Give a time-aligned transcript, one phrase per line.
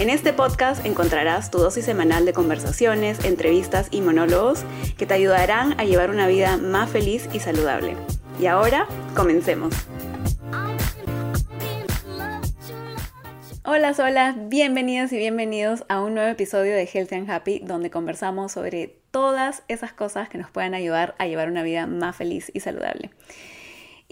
[0.00, 4.62] En este podcast encontrarás tu dosis semanal de conversaciones, entrevistas y monólogos
[4.96, 7.98] que te ayudarán a llevar una vida más feliz y saludable.
[8.40, 9.74] Y ahora, comencemos.
[13.62, 18.52] Hola, hola, bienvenidas y bienvenidos a un nuevo episodio de Healthy and Happy donde conversamos
[18.52, 22.60] sobre todas esas cosas que nos pueden ayudar a llevar una vida más feliz y
[22.60, 23.10] saludable.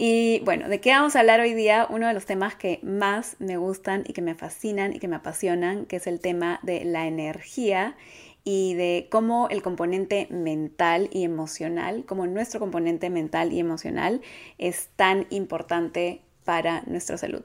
[0.01, 1.85] Y bueno, ¿de qué vamos a hablar hoy día?
[1.89, 5.17] Uno de los temas que más me gustan y que me fascinan y que me
[5.17, 7.97] apasionan, que es el tema de la energía
[8.45, 14.21] y de cómo el componente mental y emocional, como nuestro componente mental y emocional
[14.57, 17.43] es tan importante para nuestra salud.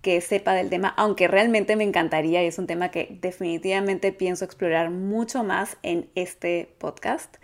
[0.02, 4.44] que sepa del tema, aunque realmente me encantaría y es un tema que definitivamente pienso
[4.44, 7.38] explorar mucho más en este podcast.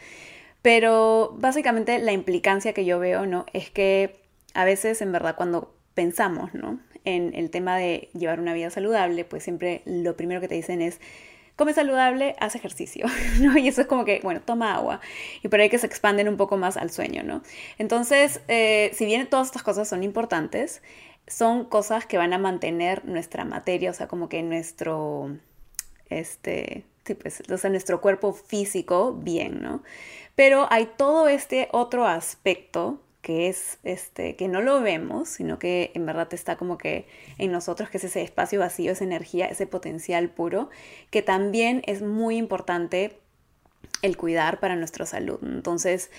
[0.64, 3.46] Pero básicamente la implicancia que yo veo, ¿no?
[3.54, 4.20] Es que
[4.56, 6.80] a veces en verdad cuando pensamos, ¿no?
[7.08, 10.82] En el tema de llevar una vida saludable, pues siempre lo primero que te dicen
[10.82, 11.00] es,
[11.56, 13.06] come saludable, haz ejercicio,
[13.40, 13.58] ¿no?
[13.58, 15.00] Y eso es como que, bueno, toma agua.
[15.42, 17.44] Y por ahí que se expanden un poco más al sueño, ¿no?
[17.78, 20.82] Entonces, eh, si bien todas estas cosas son importantes,
[21.28, 25.38] son cosas que van a mantener nuestra materia, o sea, como que nuestro,
[26.10, 29.82] este, sí, pues, nuestro cuerpo físico bien, ¿no?
[30.36, 35.92] Pero hay todo este otro aspecto que es este, que no lo vemos, sino que
[35.94, 37.08] en verdad está como que
[37.38, 40.70] en nosotros, que es ese espacio vacío, esa energía, ese potencial puro,
[41.10, 43.20] que también es muy importante
[44.02, 45.40] el cuidar para nuestra salud.
[45.44, 46.12] Entonces,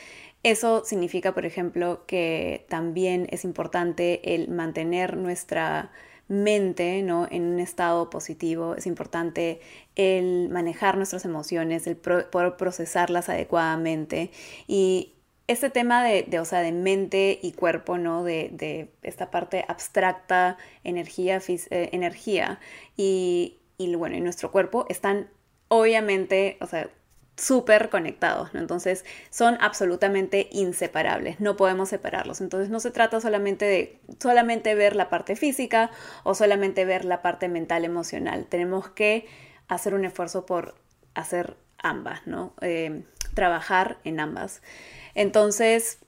[0.42, 5.90] eso significa, por ejemplo, que también es importante el mantener nuestra
[6.28, 7.26] mente ¿no?
[7.30, 9.60] en un estado positivo, es importante
[9.96, 14.30] el manejar nuestras emociones, el poder procesarlas adecuadamente
[14.66, 15.14] y
[15.48, 18.22] este tema de, o sea, de mente y cuerpo, ¿no?
[18.22, 22.60] De, esta parte abstracta, energía, eh, energía
[22.96, 25.28] y, y, bueno, y nuestro cuerpo están
[25.68, 26.88] obviamente, o sea,
[27.36, 28.60] súper conectados, ¿no?
[28.60, 32.40] Entonces son absolutamente inseparables, no podemos separarlos.
[32.40, 35.90] Entonces no se trata solamente de solamente ver la parte física
[36.24, 38.46] o solamente ver la parte mental, emocional.
[38.46, 39.26] Tenemos que
[39.68, 40.74] hacer un esfuerzo por
[41.14, 42.54] hacer ambas, ¿no?
[42.60, 43.04] Eh,
[43.34, 44.62] trabajar en ambas.
[45.18, 45.98] Entonces,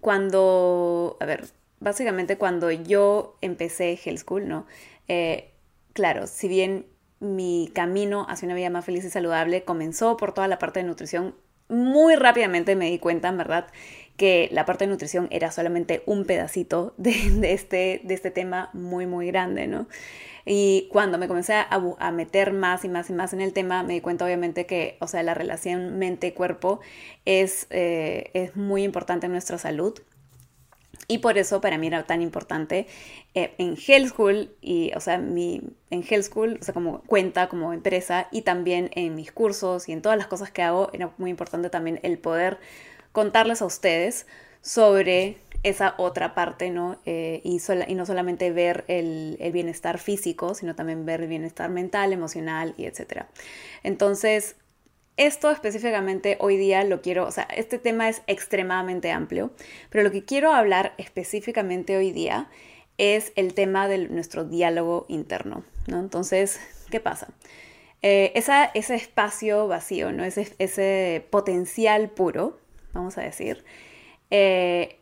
[0.00, 1.46] cuando, a ver,
[1.78, 4.66] básicamente cuando yo empecé Health School, ¿no?
[5.06, 5.52] Eh,
[5.92, 6.86] claro, si bien
[7.20, 10.86] mi camino hacia una vida más feliz y saludable comenzó por toda la parte de
[10.86, 11.36] nutrición,
[11.68, 13.66] muy rápidamente me di cuenta, en verdad,
[14.16, 17.12] que la parte de nutrición era solamente un pedacito de,
[17.52, 19.86] este, de este tema muy, muy grande, ¿no?
[20.48, 23.94] Y cuando me comencé a, meter más y más y más en el tema, me
[23.94, 26.78] di cuenta obviamente que, o sea, la relación mente-cuerpo
[27.24, 29.98] es, eh, es muy importante en nuestra salud.
[31.08, 32.86] Y por eso para mí era tan importante
[33.34, 37.48] eh, en Health School, y, o sea, mi, en Health School, o sea, como cuenta,
[37.48, 41.12] como empresa, y también en mis cursos y en todas las cosas que hago, era
[41.18, 42.58] muy importante también el poder
[43.12, 44.26] contarles a ustedes
[44.62, 46.98] sobre esa otra parte, ¿no?
[47.06, 51.70] Eh, y, y, no solamente ver el, el, bienestar físico, sino también ver el bienestar
[51.70, 53.28] mental, emocional y etcétera.
[53.82, 54.56] Entonces,
[55.16, 59.50] esto específicamente hoy día lo quiero, o sea, este tema es extremadamente amplio,
[59.90, 62.48] pero lo que quiero hablar específicamente hoy día
[62.98, 66.00] es el tema de nuestro diálogo interno, ¿no?
[66.00, 66.60] Entonces,
[66.90, 67.28] ¿qué pasa?
[68.02, 70.24] Eh, ese espacio vacío, ¿no?
[70.24, 72.58] ese, ese potencial puro,
[72.92, 73.64] vamos a decir,
[74.30, 74.98] eh,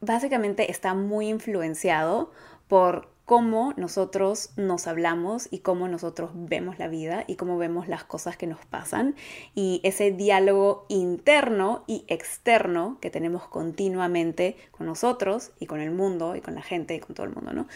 [0.00, 2.32] básicamente está muy influenciado
[2.68, 8.02] por cómo nosotros nos hablamos y cómo nosotros vemos la vida y cómo vemos las
[8.02, 9.14] cosas que nos pasan
[9.54, 16.34] y ese diálogo interno y externo que tenemos continuamente con nosotros y con el mundo
[16.34, 17.68] y con la gente y con todo el mundo, ¿no?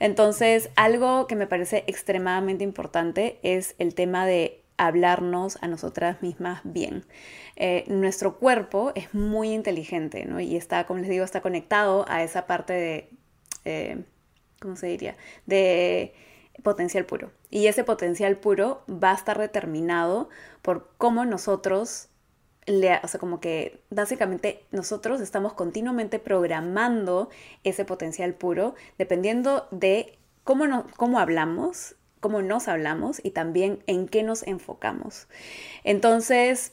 [0.00, 6.62] Entonces, algo que me parece extremadamente importante es el tema de hablarnos a nosotras mismas
[6.64, 7.04] bien.
[7.54, 10.40] Eh, nuestro cuerpo es muy inteligente, ¿no?
[10.40, 13.10] Y está, como les digo, está conectado a esa parte de...
[13.64, 14.04] Eh,
[14.60, 15.16] ¿cómo se diría?
[15.46, 16.14] De
[16.62, 17.30] potencial puro.
[17.50, 20.28] Y ese potencial puro va a estar determinado
[20.62, 22.08] por cómo nosotros,
[22.66, 27.30] le, o sea, como que básicamente nosotros estamos continuamente programando
[27.64, 34.08] ese potencial puro dependiendo de cómo, no, cómo hablamos, cómo nos hablamos y también en
[34.08, 35.28] qué nos enfocamos.
[35.84, 36.72] Entonces,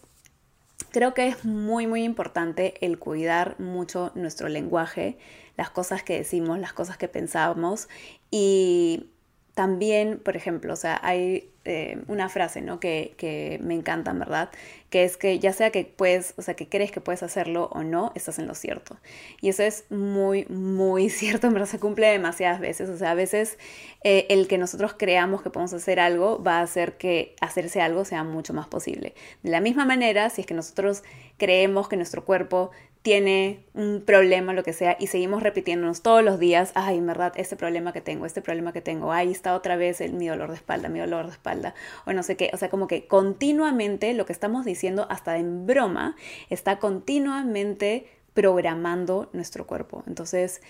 [0.92, 5.18] creo que es muy, muy importante el cuidar mucho nuestro lenguaje,
[5.58, 7.88] las cosas que decimos, las cosas que pensamos
[8.32, 9.08] y
[9.54, 12.80] también, por ejemplo, o sea, hay eh, una frase, ¿no?
[12.80, 14.50] Que, que, me encanta, ¿verdad?
[14.90, 17.84] Que es que ya sea que puedes, o sea, que crees que puedes hacerlo o
[17.84, 18.98] no, estás en lo cierto.
[19.42, 22.90] Y eso es muy, muy cierto, verdad se cumple demasiadas veces.
[22.90, 23.60] O sea, a veces
[24.04, 28.06] eh, el que nosotros creamos que podemos hacer algo va a hacer que hacerse algo
[28.06, 29.14] sea mucho más posible.
[29.44, 31.04] De la misma manera, si es que nosotros
[31.38, 32.72] creemos que nuestro cuerpo
[33.04, 37.34] tiene un problema, lo que sea, y seguimos repitiéndonos todos los días, ay, en verdad,
[37.36, 40.50] este problema que tengo, este problema que tengo, ay, está otra vez el, mi dolor
[40.50, 44.14] de espalda, mi dolor de espalda, o no sé qué, o sea, como que continuamente
[44.14, 46.16] lo que estamos diciendo, hasta en broma,
[46.50, 50.06] está continuamente programando nuestro cuerpo.
[50.08, 50.62] Entonces,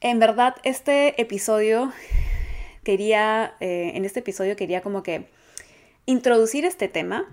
[0.00, 1.92] en verdad, este episodio
[2.82, 5.28] quería, eh, en este episodio quería como que
[6.04, 7.28] introducir este tema,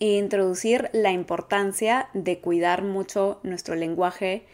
[0.00, 4.44] e introducir la importancia de cuidar mucho nuestro lenguaje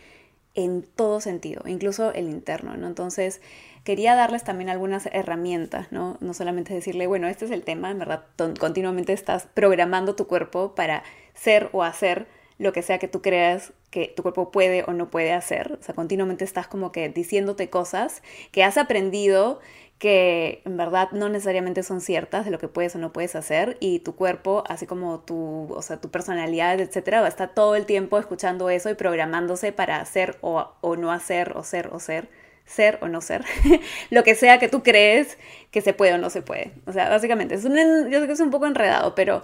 [0.55, 2.89] en todo sentido, incluso el interno, ¿no?
[2.89, 3.41] Entonces,
[3.85, 6.17] quería darles también algunas herramientas, ¿no?
[6.21, 8.25] No solamente decirle, bueno, este es el tema, en verdad,
[8.59, 11.05] continuamente estás programando tu cuerpo para
[11.35, 12.27] ser o hacer
[12.59, 15.79] lo que sea que tú creas que tu cuerpo puede o no puede hacer.
[15.81, 19.61] O sea, continuamente estás como que diciéndote cosas que has aprendido
[19.99, 23.77] que en verdad no necesariamente son ciertas de lo que puedes o no puedes hacer
[23.81, 27.75] y tu cuerpo, así como tu, o sea, tu personalidad, etcétera, va a estar todo
[27.75, 31.99] el tiempo escuchando eso y programándose para hacer o, o no hacer o ser o
[31.99, 32.29] ser,
[32.65, 33.45] ser o no ser,
[34.11, 35.37] lo que sea que tú crees
[35.73, 36.73] que se puede o no se puede.
[36.87, 37.77] O sea, básicamente, es un,
[38.11, 39.43] yo sé que es un poco enredado, pero,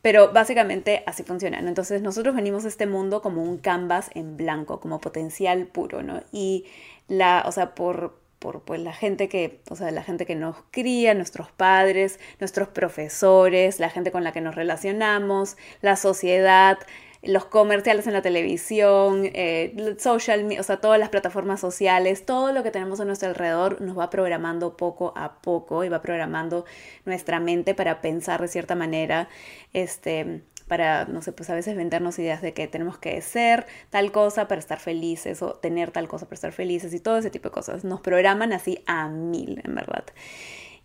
[0.00, 1.58] pero básicamente así funciona.
[1.58, 6.22] Entonces nosotros venimos a este mundo como un canvas en blanco, como potencial puro, ¿no?
[6.32, 6.64] Y
[7.08, 10.56] la, o sea, por, por pues, la gente que, o sea, la gente que nos
[10.72, 16.78] cría, nuestros padres, nuestros profesores, la gente con la que nos relacionamos, la sociedad,
[17.22, 22.62] los comerciales en la televisión, eh, social, o sea, todas las plataformas sociales, todo lo
[22.62, 26.64] que tenemos a nuestro alrededor nos va programando poco a poco y va programando
[27.04, 29.28] nuestra mente para pensar de cierta manera,
[29.74, 34.12] este, para, no sé, pues a veces vendernos ideas de que tenemos que ser tal
[34.12, 37.48] cosa para estar felices o tener tal cosa para estar felices y todo ese tipo
[37.48, 37.82] de cosas.
[37.82, 40.04] Nos programan así a mil, en verdad.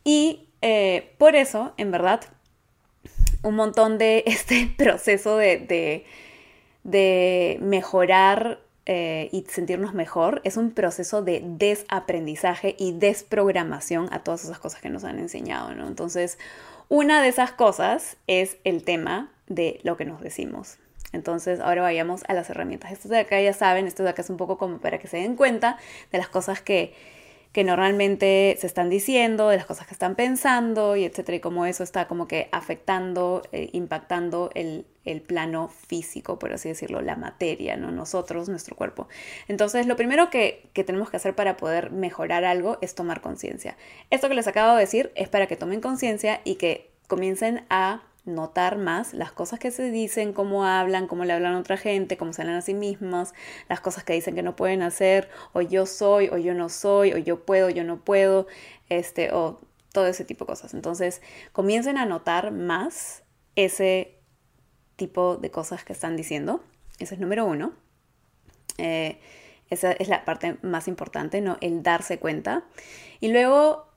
[0.04, 2.22] Y eh, por eso, en verdad,
[3.44, 6.04] un montón de este proceso de,
[6.84, 14.46] de, mejorar eh, y sentirnos mejor es un proceso de desaprendizaje y desprogramación a todas
[14.46, 15.86] esas cosas que nos han enseñado, ¿no?
[15.86, 16.40] Entonces,
[16.90, 20.78] una de esas cosas es el tema de lo que nos decimos.
[21.14, 22.92] Entonces, ahora vayamos a las herramientas.
[22.92, 25.18] Esto de acá ya saben, esto de acá es un poco como para que se
[25.18, 25.78] den cuenta
[26.12, 26.94] de las cosas que,
[27.54, 31.66] que normalmente se están diciendo, de las cosas que están pensando y etcétera, y cómo
[31.66, 37.16] eso está como que afectando, eh, impactando el, el, plano físico, por así decirlo, la
[37.16, 37.92] materia, ¿no?
[37.92, 39.08] Nosotros, nuestro cuerpo.
[39.48, 43.78] Entonces, lo primero que, que tenemos que hacer para poder mejorar algo es tomar conciencia.
[44.10, 48.02] Esto que les acabo de decir es para que tomen conciencia y que comiencen a
[48.26, 52.18] notar más las cosas que se dicen, cómo hablan, cómo le hablan a otra gente,
[52.18, 53.34] cómo se hablan a sí mismos,
[53.70, 57.14] las cosas que dicen que no pueden hacer, o yo soy, o yo no soy,
[57.14, 58.48] o yo puedo, yo no puedo,
[58.90, 59.60] este, o
[59.94, 60.74] todo ese tipo de cosas.
[60.74, 61.22] Entonces,
[61.54, 63.24] comiencen a notar más
[63.56, 64.20] ese
[64.96, 66.64] tipo de cosas que están diciendo.
[67.00, 67.74] Ese es número uno.
[68.78, 69.20] Eh,
[69.70, 71.58] Esa es la parte más importante, ¿no?
[71.62, 72.64] El darse cuenta.
[73.20, 73.88] Y luego,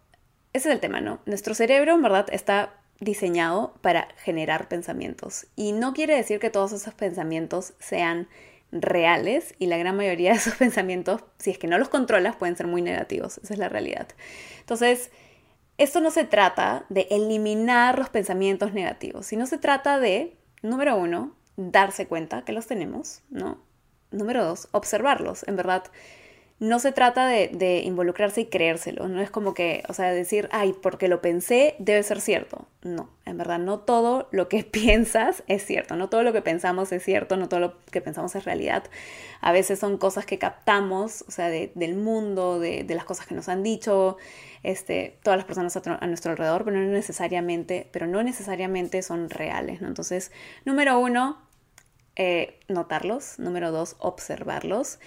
[0.52, 1.20] ese es el tema, ¿no?
[1.26, 5.47] Nuestro cerebro, en verdad, está diseñado para generar pensamientos.
[5.57, 8.28] Y no quiere decir que todos esos pensamientos sean
[8.73, 12.57] reales y la gran mayoría de esos pensamientos, si es que no los controlas, pueden
[12.57, 13.38] ser muy negativos.
[13.38, 14.09] Esa es la realidad.
[14.61, 15.11] Entonces,
[15.78, 21.37] esto no se trata de eliminar los pensamientos negativos, sino se trata de, número uno,
[21.57, 23.62] darse cuenta que los tenemos, ¿no?
[24.11, 25.47] Número dos, observarlos.
[25.47, 25.85] En verdad,
[26.61, 30.75] no se trata de, involucrarse y creérselo, no es como que, o sea, decir, ay,
[30.83, 32.67] porque lo pensé, debe ser cierto.
[32.83, 36.91] No, en verdad, no todo lo que piensas es cierto, no todo lo que pensamos
[36.91, 38.85] es cierto, no todo lo que pensamos es realidad.
[39.41, 43.49] A veces son cosas que captamos, o sea, del mundo, de, las cosas que nos
[43.49, 44.17] han dicho,
[44.65, 49.81] este, todas las personas a, nuestro alrededor, pero no necesariamente, pero no necesariamente son reales.
[49.81, 50.33] Entonces,
[50.65, 51.38] número uno,
[52.17, 54.99] eh, notarlos, número dos, observarlos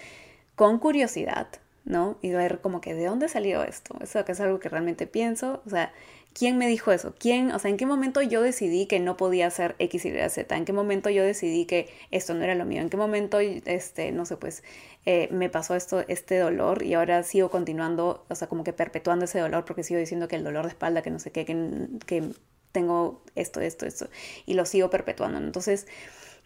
[0.56, 1.48] con curiosidad,
[1.84, 2.18] ¿no?
[2.22, 3.96] Y ver como que de dónde salió esto.
[4.00, 5.62] Eso que es algo que realmente pienso.
[5.66, 5.92] O sea,
[6.34, 7.14] ¿quién me dijo eso?
[7.18, 7.50] ¿Quién?
[7.52, 10.56] O sea, ¿en qué momento yo decidí que no podía hacer X, Y, Z?
[10.56, 12.82] ¿En qué momento yo decidí que esto no era lo mío?
[12.82, 14.62] ¿En qué momento, este, no sé, pues
[15.06, 19.24] eh, me pasó esto, este dolor y ahora sigo continuando, o sea, como que perpetuando
[19.24, 21.88] ese dolor porque sigo diciendo que el dolor de espalda, que no sé qué, que,
[22.06, 22.30] que
[22.72, 24.08] tengo esto, esto, esto,
[24.46, 25.38] y lo sigo perpetuando.
[25.38, 25.86] Entonces,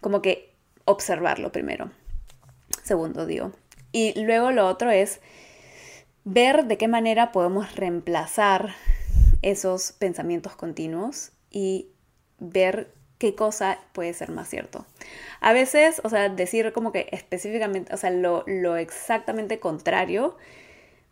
[0.01, 0.53] como que
[0.85, 1.91] observarlo primero.
[2.83, 3.51] Segundo, digo,
[3.97, 5.19] y luego lo otro es
[6.23, 8.75] ver de qué manera podemos reemplazar
[9.41, 11.87] esos pensamientos continuos y
[12.39, 14.85] ver qué cosa puede ser más cierto.
[15.39, 18.45] A veces, o sea, decir como que específicamente, o sea, lo,
[18.77, 20.37] exactamente contrario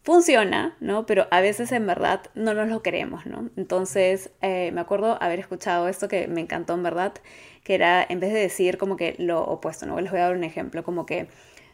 [0.03, 1.05] funciona, ¿no?
[1.05, 3.49] Pero a veces en verdad no nos lo queremos, ¿no?
[3.55, 7.13] Entonces, eh, me acuerdo haber escuchado esto que me encantó en verdad,
[7.63, 9.99] que era en vez de decir como que lo opuesto, ¿no?
[9.99, 11.27] Les voy a dar un ejemplo, como que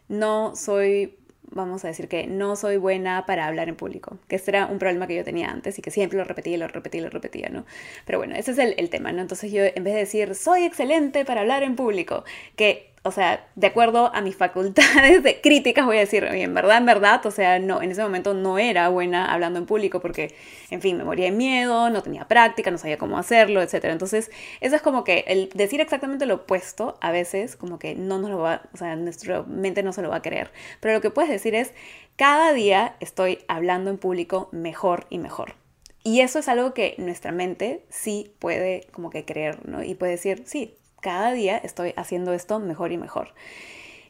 [0.10, 1.17] no soy,
[1.51, 4.79] vamos a decir que no soy buena para hablar en público, que este era un
[4.79, 7.65] problema que yo tenía antes y que siempre lo repetía lo repetía lo repetía, ¿no?
[8.05, 9.22] Pero bueno, ese es el, el tema, ¿no?
[9.22, 12.24] Entonces yo en vez de decir soy excelente para hablar en público,
[12.55, 16.77] que o sea, de acuerdo a mis facultades de críticas, voy a decir, en verdad,
[16.77, 20.36] en verdad, o sea, no, en ese momento no era buena hablando en público porque,
[20.70, 23.86] en fin, me moría de miedo, no tenía práctica, no sabía cómo hacerlo, etc.
[23.86, 24.29] Entonces,
[24.60, 28.29] eso es como que el decir exactamente lo opuesto, a veces, como que no nos
[28.29, 30.51] lo va, o sea, nuestra mente no se lo va a creer.
[30.79, 31.74] Pero lo que puedes decir es,
[32.17, 35.55] cada día estoy hablando en público mejor y mejor.
[36.03, 39.84] Y eso es algo que nuestra mente sí puede como que creer, ¿no?
[39.84, 43.34] Y puede decir, sí, cada día estoy haciendo esto mejor y mejor.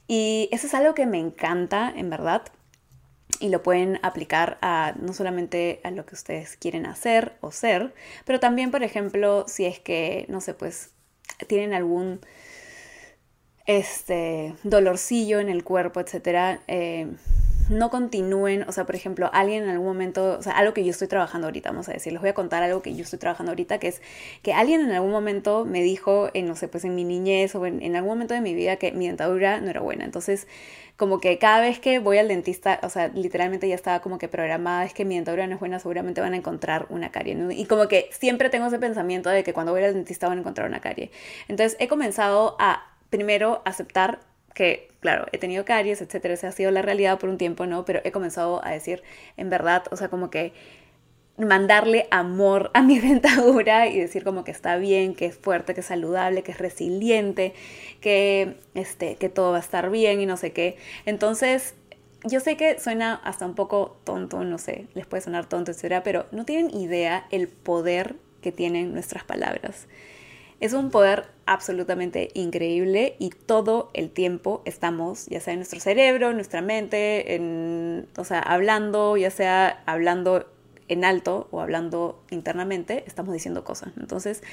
[0.08, 2.44] Y eso es algo que me encanta, en verdad.
[3.40, 7.94] Y lo pueden aplicar a no solamente a lo que ustedes quieren hacer o ser,
[8.26, 10.92] pero también, por ejemplo, si es que, no sé, pues
[11.48, 12.20] tienen algún
[13.66, 16.62] este dolorcillo en el cuerpo, etcétera.
[16.68, 17.08] Eh,
[17.70, 20.92] no continúen, o sea, por ejemplo, alguien en algún momento, o sea, algo que yo
[20.92, 23.52] estoy trabajando ahorita, vamos a decir, les voy a contar algo que yo estoy trabajando
[23.52, 24.02] ahorita, que es
[24.42, 27.66] que alguien en algún momento me dijo, en, no sé, pues en mi niñez o
[27.66, 30.06] en, algún momento de mi vida que mi dentadura no era buena.
[30.06, 30.48] Entonces,
[30.98, 34.28] como que cada vez que voy al dentista, o sea, literalmente ya estaba como que
[34.28, 37.38] programada, es que mi dentadura no es buena, seguramente van a encontrar una carie.
[37.52, 40.42] Y como que siempre tengo ese pensamiento de que cuando voy al dentista van a
[40.42, 41.12] encontrar una carie.
[41.48, 44.20] Entonces, he comenzado a primero aceptar
[44.54, 47.86] que, claro, he tenido caries, etcétera, esa ha sido la realidad por un tiempo, ¿no?
[47.86, 49.04] Pero he comenzado a decir,
[49.38, 50.54] en verdad, o sea, como que
[51.38, 55.82] mandarle amor a mi dentadura y decir como que está bien, que es fuerte, que
[55.82, 57.54] es saludable, que es resiliente,
[58.00, 60.78] que, este, que todo va a estar bien y no sé qué.
[61.06, 61.76] Entonces,
[62.24, 66.04] yo sé que suena hasta un poco tonto, no sé, les puede sonar tonto, etcétera,
[66.04, 69.88] pero no tienen idea el poder que tienen nuestras palabras.
[70.62, 76.30] Es un poder absolutamente increíble y todo el tiempo estamos, ya sea en nuestro cerebro,
[76.30, 80.46] en nuestra mente, en, o sea, hablando, ya sea hablando
[80.88, 83.92] en alto o hablando internamente, estamos diciendo cosas.
[84.00, 84.44] Entonces,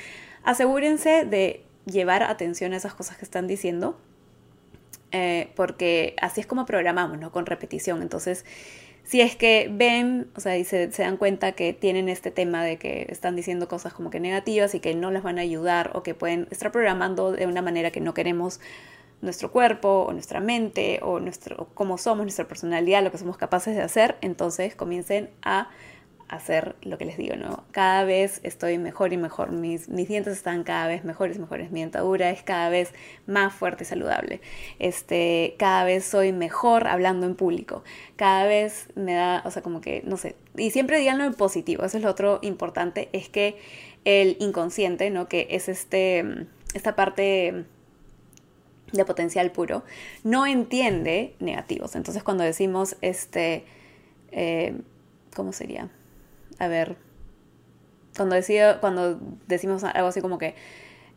[0.45, 3.99] asegúrense de llevar atención a esas cosas que están diciendo,
[5.13, 7.33] eh, porque así es como programamos, ¿no?
[7.33, 8.01] Con repetición.
[8.01, 8.47] Entonces,
[9.09, 12.77] si es que ven, o sea, y se, dan cuenta que tienen este tema de
[12.77, 16.03] que están diciendo cosas como que negativas y que no les van a ayudar o
[16.03, 18.61] que pueden estar programando de una manera que no queremos
[19.23, 23.75] nuestro cuerpo o nuestra mente o nuestro cómo somos, nuestra personalidad, lo que somos capaces
[23.75, 25.71] de hacer, entonces comiencen a
[26.29, 27.65] hacer lo que les digo, ¿no?
[27.73, 31.81] Cada vez estoy mejor y mejor, mis, mis dientes están cada vez mejores mejores, mi
[31.81, 32.93] dentadura es cada vez
[33.27, 34.41] más fuerte y saludable,
[34.79, 37.83] este, cada vez soy mejor hablando en público,
[38.17, 41.85] cada vez me da, o sea, como que, no sé, y siempre díganlo en positivo,
[41.85, 43.59] eso es lo otro importante, es que
[44.05, 45.29] el inconsciente, ¿no?
[45.29, 47.65] Que es este, esta parte
[48.93, 49.85] de potencial puro,
[50.25, 51.95] no entiende negativos.
[51.95, 53.65] Entonces cuando decimos, este,
[54.33, 54.81] eh,
[55.35, 55.91] ¿cómo sería?
[56.59, 56.97] A ver,
[58.17, 60.55] cuando, decido, cuando decimos algo así como que,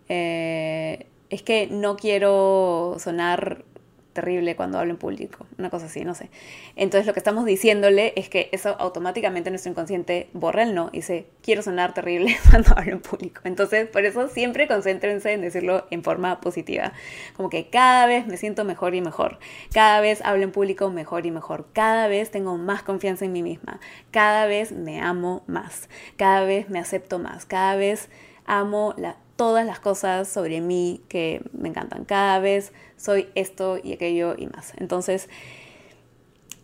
[0.07, 3.65] eh, es que no quiero sonar
[4.13, 6.29] terrible cuando hablo en público, una cosa así, no sé.
[6.75, 10.97] Entonces lo que estamos diciéndole es que eso automáticamente nuestro inconsciente borra el no y
[10.97, 13.41] dice, quiero sonar terrible cuando hablo en público.
[13.45, 16.93] Entonces por eso siempre concéntrense en decirlo en forma positiva,
[17.35, 19.39] como que cada vez me siento mejor y mejor,
[19.73, 23.43] cada vez hablo en público mejor y mejor, cada vez tengo más confianza en mí
[23.43, 23.79] misma,
[24.11, 28.09] cada vez me amo más, cada vez me acepto más, cada vez
[28.45, 32.05] amo la todas las cosas sobre mí que me encantan.
[32.05, 34.73] Cada vez soy esto y aquello y más.
[34.77, 35.29] Entonces,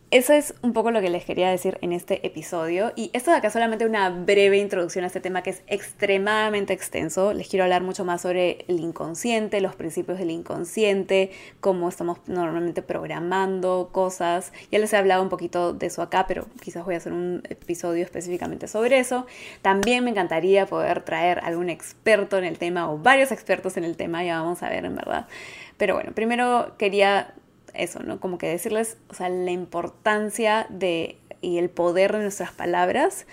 [0.09, 2.93] eso es un poco lo que les quería decir en este episodio.
[2.95, 7.33] Y esto de acá solamente una breve introducción a este tema que es extremadamente extenso.
[7.33, 12.81] Les quiero hablar mucho más sobre el inconsciente, los principios del inconsciente, cómo estamos normalmente
[12.81, 14.53] programando cosas.
[14.71, 17.43] Ya les he hablado un poquito de eso acá, pero quizás voy a hacer un
[17.49, 19.27] episodio específicamente sobre eso.
[19.61, 23.97] También me encantaría poder traer algún experto en el tema o varios expertos en el
[23.97, 25.27] tema, ya vamos a ver en verdad.
[25.75, 27.33] Pero bueno, primero quería
[27.77, 28.19] eso, ¿no?
[28.19, 33.25] Como que decirles, o sea, la importancia de y el poder de nuestras palabras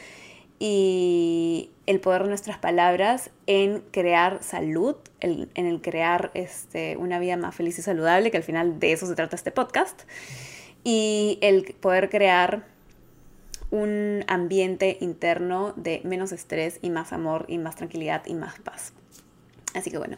[0.58, 7.36] y el poder de nuestras palabras en crear salud, en el crear este, una vida
[7.36, 10.02] más feliz y saludable, que al final de eso se trata este podcast,
[10.84, 12.66] y el poder crear
[13.70, 18.92] un ambiente interno de menos estrés y más amor y más tranquilidad y más paz.
[19.74, 20.16] Así que bueno,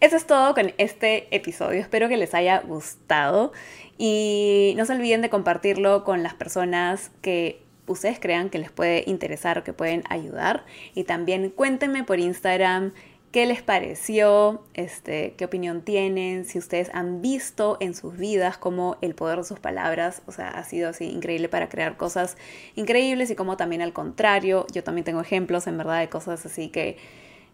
[0.00, 1.80] eso es todo con este episodio.
[1.80, 3.52] Espero que les haya gustado
[3.96, 9.02] y no se olviden de compartirlo con las personas que ustedes crean que les puede
[9.06, 10.64] interesar o que pueden ayudar.
[10.94, 12.92] Y también cuéntenme por Instagram
[13.32, 18.96] qué les pareció, este, qué opinión tienen, si ustedes han visto en sus vidas cómo
[19.02, 22.38] el poder de sus palabras, o sea, ha sido así increíble para crear cosas
[22.74, 26.68] increíbles y como también al contrario, yo también tengo ejemplos en verdad de cosas así
[26.68, 26.96] que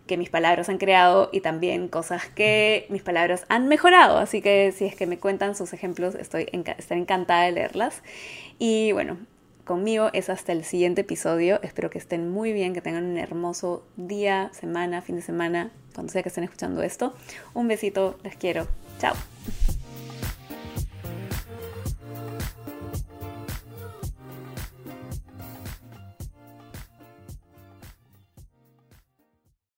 [0.07, 4.19] que mis palabras han creado y también cosas que mis palabras han mejorado.
[4.19, 8.03] Así que si es que me cuentan sus ejemplos, estoy estaré encantada de leerlas.
[8.59, 9.17] Y bueno,
[9.64, 11.61] conmigo es hasta el siguiente episodio.
[11.62, 16.12] Espero que estén muy bien, que tengan un hermoso día, semana, fin de semana, cuando
[16.12, 17.14] sea que estén escuchando esto.
[17.55, 18.67] Un besito, les quiero.
[18.99, 19.14] Chao.